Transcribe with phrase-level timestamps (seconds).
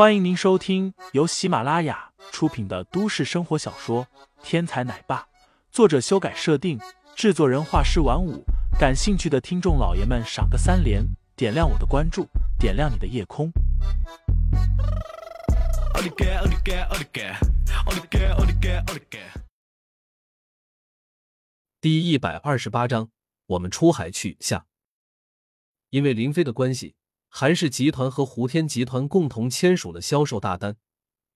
[0.00, 4.06] 欢迎您收听由喜马拉雅出品的都市生活小说
[4.42, 5.18] 《天才奶爸》，
[5.70, 6.80] 作者修改设定，
[7.14, 8.42] 制作人画师晚舞。
[8.78, 11.04] 感兴趣的听众老爷们，赏个三连，
[11.36, 12.26] 点亮我的关注，
[12.58, 13.52] 点亮你的夜空。
[21.78, 23.10] 第一百二十八章，
[23.48, 24.64] 我们出海去下。
[25.90, 26.94] 因为林飞的关系。
[27.32, 30.76] 韩氏集团和胡天集团共同签署了销售大单，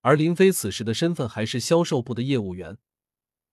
[0.01, 2.77] 而林飞此时的身份还是销售部的业务员，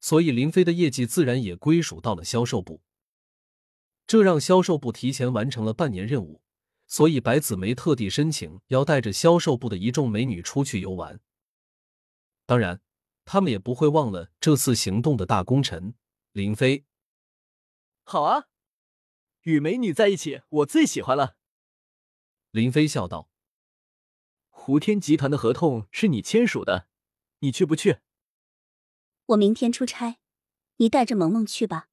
[0.00, 2.82] 所以林飞的业绩自然也归属到了销售部。
[4.08, 6.42] 这让销售部提前完成了半年任务，
[6.88, 11.20] 所以白子梅特地申请要带着销售部的一众美女出去游玩。
[12.44, 12.82] 当然，
[13.24, 15.94] 他们也不会忘了这次行动的大功臣
[16.32, 16.84] 林飞。
[18.02, 18.48] 好啊，
[19.42, 21.36] 与美女在一起，我最喜欢了。
[22.52, 23.30] 林飞笑道
[24.50, 26.86] ：“胡天集团的合同是你签署的，
[27.38, 28.00] 你去不去？”
[29.24, 30.18] 我明天出差，
[30.76, 31.88] 你带着萌萌去吧。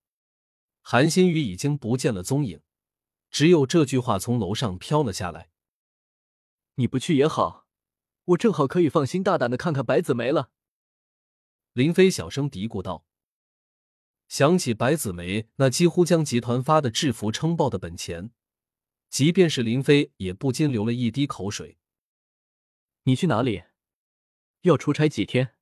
[0.81, 2.61] 韩新宇已经不见了踪影，
[3.31, 5.49] 只有这句话从楼上飘了下来。
[6.75, 7.65] 你不去也好，
[8.25, 10.51] 我正好可以放心大胆的看看白子梅了。
[11.71, 13.05] 林飞小声嘀咕道
[14.27, 18.31] ：“想起白子梅那几乎将集团发的制服撑爆的本钱。”
[19.09, 21.77] 即便是林飞也不禁流了一滴口水。
[23.03, 23.63] 你去哪里？
[24.61, 25.55] 要出差几天？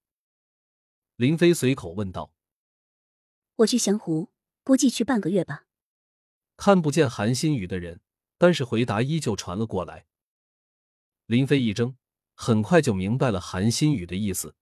[1.16, 2.34] 林飞随口问道。
[3.56, 4.32] 我去湘湖，
[4.64, 5.66] 估计去半个月吧。
[6.58, 8.02] 看不见韩新宇的人，
[8.38, 10.08] 但是回答依旧传了过来。
[11.26, 11.96] 林飞一怔，
[12.34, 14.56] 很快就明白了韩新宇的意思。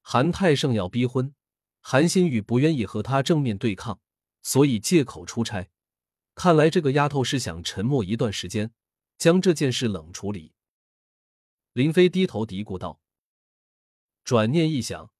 [0.00, 1.34] 韩泰盛要逼婚，
[1.80, 4.00] 韩新宇不愿意和他正面对抗，
[4.42, 5.70] 所以借口出差。
[6.34, 8.72] 看来这个丫头是想沉默一段时间，
[9.16, 10.52] 将这件事冷处理。
[11.72, 13.00] 林飞低头嘀咕道。
[14.24, 15.10] 转念一想，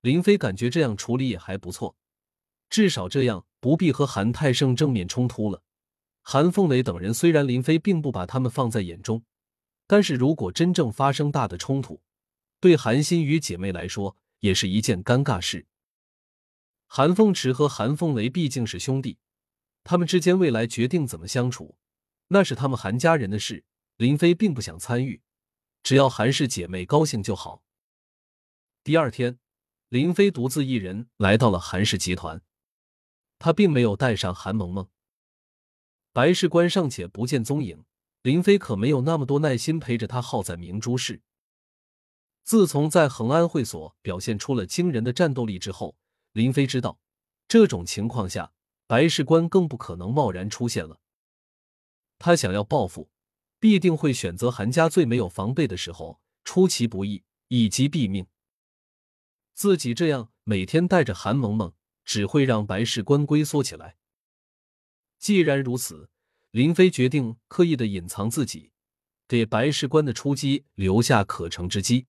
[0.00, 1.96] 林飞感觉这样处理也还不错，
[2.68, 5.62] 至少这样不必和韩泰胜正面冲突了。
[6.22, 9.24] 韩凤雷等人虽然林飞并不把他们放在眼中，
[9.86, 12.00] 但是如果真正发生大的冲突，
[12.58, 15.66] 对韩新宇姐妹来说也是一件尴尬事。
[16.86, 19.18] 韩凤池和韩凤雷毕竟是兄弟。
[19.84, 21.76] 他们之间未来决定怎么相处，
[22.28, 23.64] 那是他们韩家人的事。
[23.96, 25.22] 林飞并不想参与，
[25.82, 27.62] 只要韩氏姐妹高兴就好。
[28.82, 29.38] 第二天，
[29.88, 32.42] 林飞独自一人来到了韩氏集团，
[33.38, 34.88] 他并没有带上韩萌萌。
[36.12, 37.84] 白事官尚且不见踪影，
[38.22, 41.20] 林飞可没有那么多耐心陪着他耗在明珠市。
[42.42, 45.96] 自从在恒安会所表现出了惊人的战斗力之后，
[46.32, 46.98] 林飞知道
[47.46, 48.53] 这种情况下。
[48.86, 51.00] 白事官更不可能贸然出现了。
[52.18, 53.10] 他想要报复，
[53.58, 58.26] 必定会选择韩家最没有防备的时候出其不意，以及毙命。
[59.54, 61.72] 自己这样每天带着韩萌萌，
[62.04, 63.96] 只会让白事官龟缩起来。
[65.18, 66.10] 既然如此，
[66.50, 68.72] 林飞决定刻意的隐藏自己，
[69.28, 72.06] 给白事官的出击留下可乘之机。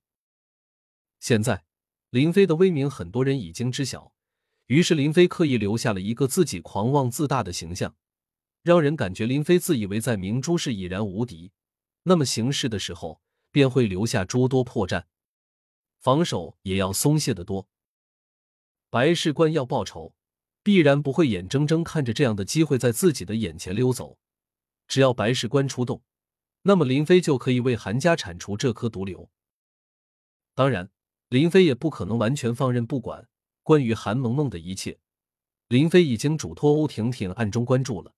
[1.19, 1.65] 现在，
[2.09, 4.14] 林飞的威名，很多人已经知晓。
[4.67, 7.95] 于是林飞刻意留下了一个自己狂妄自大的形象，
[8.63, 11.51] 让人感觉林飞自以为在明珠市已然无敌，
[12.03, 13.21] 那么行事的时候
[13.51, 15.03] 便会留下诸多破绽，
[15.99, 17.67] 防守也要松懈的多。
[18.89, 20.15] 白事官要报仇，
[20.63, 24.17] 必然不会眼睁睁看着这样的机会在自己的眼前溜走。
[24.87, 26.03] 只要白事官出动，
[26.63, 29.29] 那么林飞就可以为韩家铲除这颗毒瘤。
[30.55, 30.89] 当然，
[31.29, 33.27] 林飞也不可能完全放任不管。
[33.65, 34.99] 关于韩萌萌的一切，
[35.69, 38.13] 林飞已经嘱托欧婷婷暗中关注了。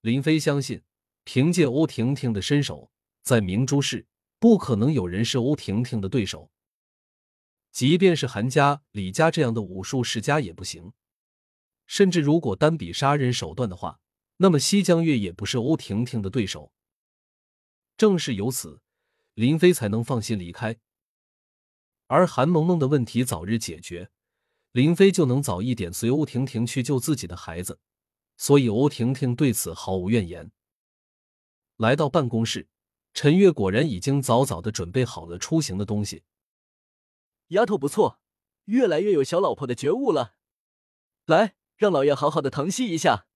[0.00, 0.82] 林飞相信，
[1.22, 2.90] 凭借欧婷婷的身手，
[3.22, 4.06] 在明珠市
[4.38, 6.50] 不可能有人是欧婷婷的对手。
[7.72, 10.94] 即便是韩家、李家这样的武术世家也不行。
[11.86, 14.00] 甚至如果单比杀人手段的话，
[14.38, 16.72] 那么西江月也不是欧婷婷的对手。
[17.98, 18.80] 正是由此，
[19.34, 20.78] 林飞才能放心离开。
[22.06, 24.10] 而韩萌萌的问题早日解决。
[24.72, 27.78] 林飞就能早一点随欧婷婷去救自己的孩子，
[28.38, 30.50] 所以欧婷婷对此毫无怨言。
[31.76, 32.68] 来到办公室，
[33.12, 36.24] 陈月果然已经早早的准备好了出行的东西。
[37.48, 38.20] 丫头不错，
[38.64, 40.36] 越来越有小老婆的觉悟了。
[41.26, 43.26] 来，让老爷好好的疼惜一下。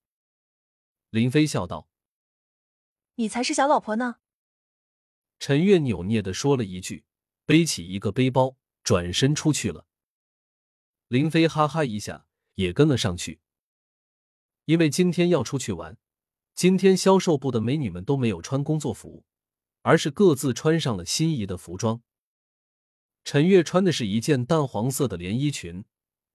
[1.10, 1.88] 林飞笑道
[3.16, 4.16] ：“你才是小老婆呢。”
[5.38, 7.04] 陈月扭捏的说了一句，
[7.44, 9.85] 背起一个背包，转身出去了。
[11.08, 13.40] 林飞哈哈一下，也跟了上去。
[14.64, 15.96] 因为今天要出去玩，
[16.52, 19.24] 今天销售部的美女们都没有穿工作服，
[19.82, 22.02] 而是各自穿上了心仪的服装。
[23.22, 25.84] 陈月穿的是一件淡黄色的连衣裙，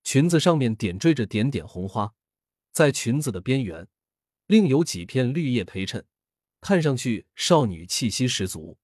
[0.06, 2.14] 裙子上面点缀着点点红花，
[2.72, 3.90] 在裙子的边缘
[4.48, 6.06] 另有几片绿叶陪衬，
[6.62, 8.78] 看上去少女气息十足。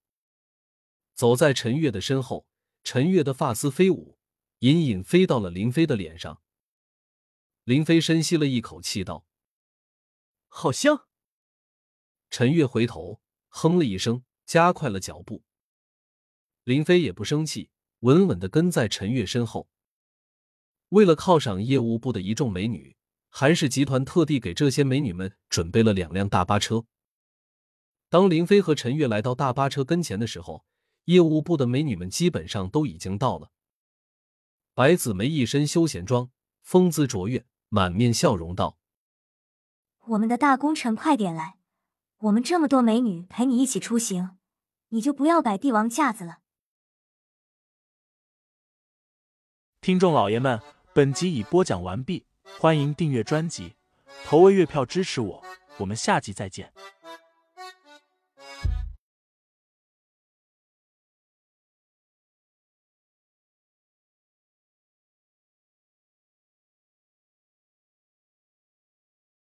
[1.13, 2.45] 走在陈月的身后，
[2.83, 4.16] 陈月的发丝飞舞，
[4.59, 6.41] 隐隐飞到了林飞的脸上。
[7.63, 9.25] 林飞深吸了一口气，道
[10.47, 11.07] ：“好香。”
[12.29, 15.43] 陈月回头哼了一声，加快了脚步。
[16.63, 17.69] 林飞也不生气。
[18.01, 19.67] 稳稳的跟在陈月身后。
[20.89, 22.95] 为了犒赏业务部的一众美女，
[23.29, 26.85] 韩氏集团特地给这些美女们准备了两辆大巴车。
[28.07, 30.63] 当林飞和陈月来到大巴车跟前的时候，
[31.05, 33.51] 业务部的美女们基本上都已经到了。
[34.77, 36.29] 白子梅一身休闲装，
[36.61, 38.77] 风姿卓越，满面笑容道
[40.05, 41.57] ：“我们的大功臣，快点来！
[42.19, 44.37] 我们这么多美女陪你一起出行，
[44.89, 46.41] 你就不要摆帝王架子了。”
[49.81, 50.61] 听众老爷们，
[50.93, 52.27] 本集已播讲完毕，
[52.59, 53.73] 欢迎订阅专辑，
[54.25, 55.43] 投喂月票支持我，
[55.79, 56.71] 我们下集再见。